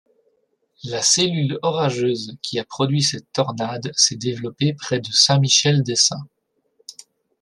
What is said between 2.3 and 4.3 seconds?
qui a produit cette tornade s’est